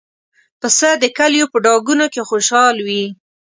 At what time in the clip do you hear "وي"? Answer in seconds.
2.87-3.03